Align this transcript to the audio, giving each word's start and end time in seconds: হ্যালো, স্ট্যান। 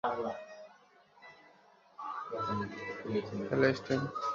হ্যালো, 0.01 0.29
স্ট্যান। 3.77 4.01